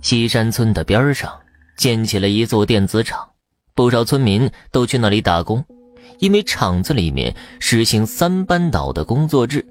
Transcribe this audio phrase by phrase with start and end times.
[0.00, 1.30] 西山村的边上
[1.76, 3.28] 建起了一座电子厂，
[3.74, 5.64] 不少村民都去那里打工，
[6.18, 9.66] 因为厂子里面实行三班倒的工作制，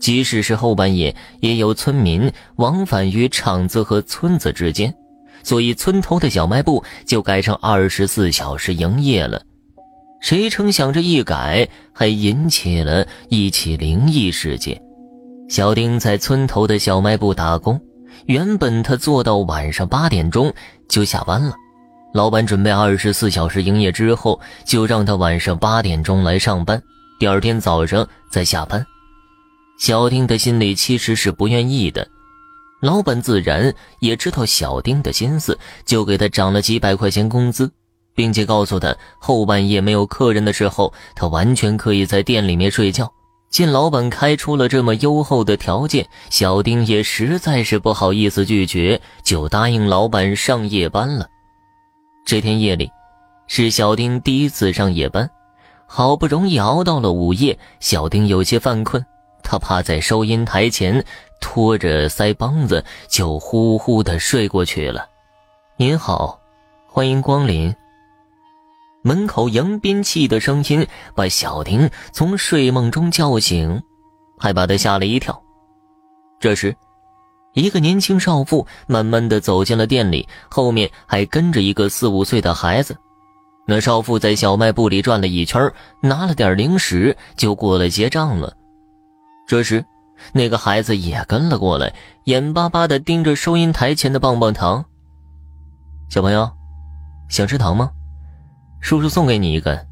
[0.00, 4.94] 即使是后半夜，也有村民往返于厂子和村子之间，
[5.42, 9.42] 所以村头的小卖部就改成二十四小时营业了。
[10.20, 14.80] 谁成想这一改，还引起了一起灵异事件。
[15.48, 17.80] 小丁在村头的小卖部打工。
[18.26, 20.52] 原本他做到晚上八点钟
[20.88, 21.52] 就下班了，
[22.14, 26.80] 老板准备二十四小时营业之后，就让他晚上八点钟来上班，
[27.18, 28.84] 第二天早上再下班。
[29.78, 32.06] 小丁的心里其实是不愿意的，
[32.80, 37.70] 老板自然也知道小丁的心思，就给他涨了几百块钱工资，
[38.14, 43.10] 并且告诉他后半夜没有客人的时候，他完全可以在店里面睡觉。
[43.52, 51.28] 见老板开出了这么优厚的条件，小丁也实在是不好意思拒绝，就答应老板上夜班了。
[52.24, 52.90] 这天夜里，
[53.46, 55.28] 是小丁第一次上夜班，
[55.86, 59.04] 好不容易熬到了午夜，小丁有些犯困，
[59.42, 61.04] 他趴在收银台前，
[61.38, 65.06] 拖着腮帮子就呼呼的睡过去了。
[65.76, 66.40] 您好，
[66.88, 67.74] 欢迎光临。
[69.02, 73.82] 门口迎宾器的声音把小丁从睡梦中叫醒，
[74.38, 75.42] 还把他吓了一跳。
[76.38, 76.74] 这时，
[77.54, 82.96] 一个年轻少妇慢慢的走进了店里，后面还跟着一个四五岁的孩子。
[83.66, 88.56] 那少妇在小卖部里转了一圈，拿了点零食就过来结账了。
[89.48, 89.84] 这时，
[90.32, 91.92] 那个孩子也跟了过来，
[92.24, 94.84] 眼巴巴的盯着收银台前的棒棒糖。
[96.08, 96.48] 小朋友，
[97.28, 97.90] 想吃糖吗？
[98.82, 99.88] 叔叔送给你一根。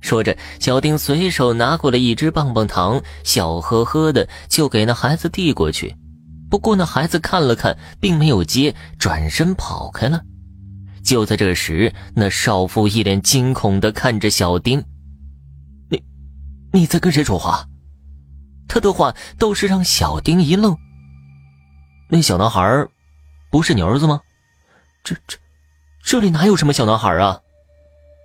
[0.00, 5.96] 说着，小丁随手拿过了一只棒棒糖，笑呵呵的就给那孩子递过去。
[6.50, 10.20] 不过那孩子看了看，并没有接，转身跑开了。
[11.02, 14.84] 就在这时，那少妇一脸惊恐的看着小丁
[15.88, 16.02] ：“你，
[16.72, 17.66] 你在跟谁说话？”
[18.68, 20.76] 他的话都是让小丁一愣。
[22.10, 22.86] 那小男孩，
[23.50, 24.20] 不是你儿子吗？
[25.02, 25.38] 这这，
[26.04, 27.40] 这里哪有什么小男孩啊？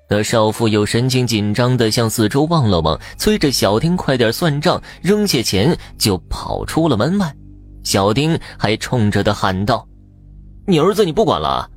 [0.10, 7.36] 那少妇又神情紧张的向四周望了望，催着小丁快点算账，扔下钱就跑出了门外。
[7.84, 9.86] 小丁还冲着他喊道
[10.66, 11.70] ：“你儿子你不管了？”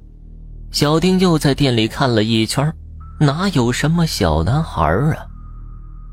[0.70, 2.72] 小丁又在店里看了一圈，
[3.18, 5.26] 哪有什么小男孩啊？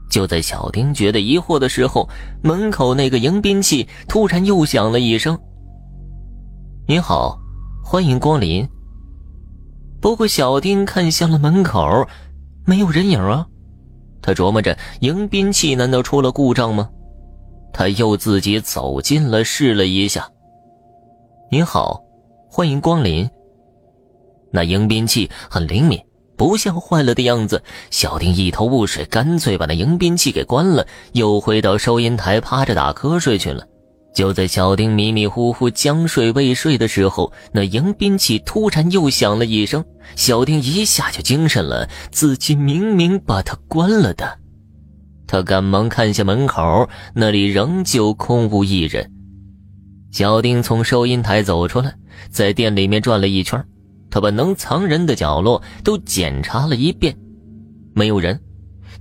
[0.10, 2.10] 就在小丁觉得疑惑的时候，
[2.42, 5.38] 门口那个迎宾器突然又响了一声
[6.88, 7.38] ：“您好，
[7.84, 8.68] 欢迎光临。”
[10.00, 12.08] 不过，小丁看向了门口，
[12.66, 13.48] 没有人影啊。
[14.22, 16.90] 他琢磨着，迎宾器难道出了故障吗？
[17.74, 20.30] 他又自己走近了，试了一下。
[21.52, 22.02] 您好，
[22.50, 23.30] 欢迎光临。
[24.52, 26.00] 那迎宾器很灵敏，
[26.36, 27.62] 不像坏了的样子。
[27.90, 33.66] 小丁一头雾水，干脆把那迎宾器给关了，又回到收银台趴着打瞌睡去了。
[34.18, 39.86] 就在小丁迷迷糊糊将睡未睡的时候，那迎宾器突然又响了一声，
[40.16, 44.40] 小丁一下就精神了，自己明明把它关了的。
[45.28, 49.08] 他赶忙看向门口，那里仍旧空无一人。
[50.12, 51.94] 小丁从收银台走出来，
[52.32, 53.64] 在店里面转了一圈，
[54.10, 57.16] 他把能藏人的角落都检查了一遍，
[57.94, 58.40] 没有人。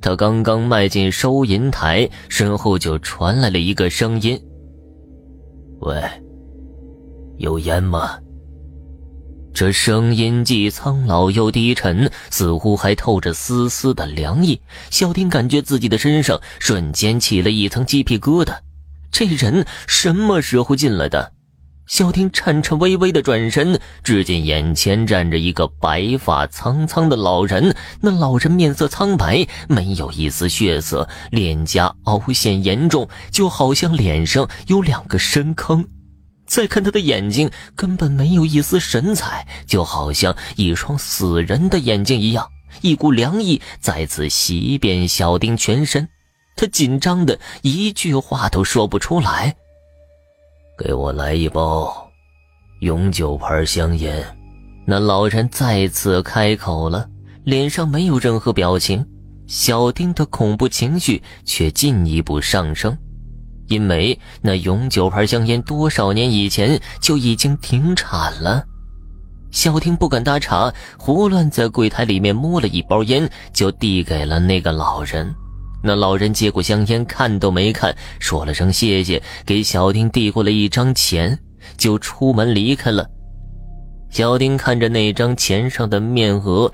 [0.03, 4.39] 他刚刚迈进收银台，身后就传来了一个声音。
[5.81, 6.03] 喂，
[7.39, 8.19] 有烟吗？
[9.53, 14.61] 这声音既苍老又低沉，似乎还透着丝丝的凉意。
[14.91, 18.55] 小丁感觉自己的身上瞬间起了一层鸡皮疙瘩。
[19.11, 21.33] 这人什么时候进来的？
[21.87, 27.75] 小丁颤颤巍巍的转身，只见眼前站着一个白发苍苍的老人。
[28.01, 35.87] 那老人面色苍白，没有一丝血色，脸颊凹陷严重，就好像脸上有两个深坑。
[36.45, 42.49] 再看他的眼睛，根本没有一丝神采，就好像一双死人的眼睛一样。
[42.83, 46.09] 一股凉意再次袭遍小丁全身，
[46.57, 49.55] 他紧张的一句话都说不出来。
[50.79, 52.11] 给我来一包
[52.81, 54.23] 永久牌香烟。
[54.85, 57.09] 那老人再次开口了，
[57.45, 59.05] 脸上没有任何表情。
[59.47, 62.97] 小丁的恐怖情绪却进一步上升，
[63.69, 68.65] 因为那永久牌香烟多少年以前就已经停产了。
[69.53, 75.35] 小丁不敢搭茬，胡乱在柜台里面摸了一包烟，就递给了那个老人。
[75.87, 81.39] 那老人接过香烟，看都没看，说了声谢谢，给小丁递过了一张钱，
[81.77, 83.09] 就出门离开了。
[84.11, 86.73] 小丁看着那张钱上的面额，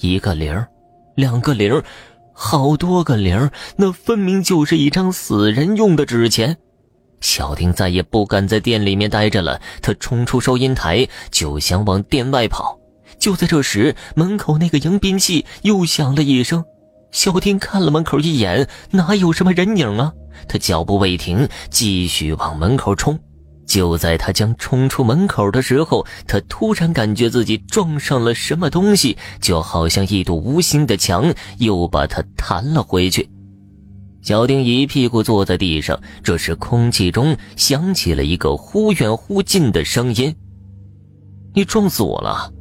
[0.00, 0.62] 一个零，
[1.14, 1.82] 两个零，
[2.34, 6.58] 好多个零，那分明就是一张死人用的纸钱。
[7.22, 12.78] 小丁再也不敢在店里面待着了，他冲出收银台就想往店外跑。
[13.18, 16.64] 就在这时，门口那个迎宾器又响了一声。
[17.12, 20.12] 小丁看了门口一眼，哪有什么人影啊？
[20.48, 23.18] 他脚步未停，继续往门口冲。
[23.66, 33.28] 就在他将冲出门口的时候，他突然感觉自己撞上了什么东西，就好像一堵无形的墙又把他弹了回去。
[34.22, 40.34] 小丁一屁股坐在地上，这时空气中响起了一个忽远忽近的声音
[41.54, 42.52] ：“你撞死我了！”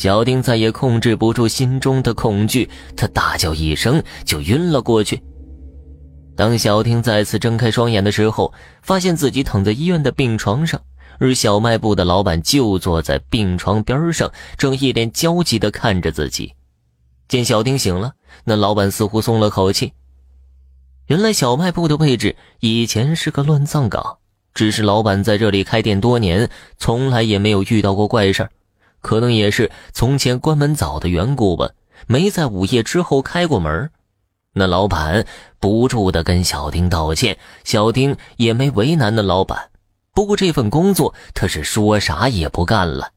[0.00, 5.22] 小丁再也控制不住心中的恐惧，他大叫一声就晕了过去。
[6.34, 8.50] 当小丁再次睁开双眼的时候，
[8.80, 10.80] 发现自己躺在医院的病床上，
[11.18, 16.54] 而小卖部的老板就坐在病床边上，正一脸焦急地看着自己。
[17.28, 18.14] 见小丁醒了，
[18.44, 19.92] 那老板似乎松了口气。
[21.08, 24.16] 原来小卖部的位置以前是个乱葬岗，
[24.54, 26.48] 只是老板在这里开店多年，
[26.78, 28.48] 从来也没有遇到过怪事
[29.00, 31.70] 可能也是从前关门早的缘故吧，
[32.06, 33.90] 没在午夜之后开过门。
[34.52, 35.26] 那老板
[35.58, 39.70] 不住的跟小丁道歉，小丁也没为难那老板。
[40.12, 43.12] 不过这份工作他是说啥也不干了。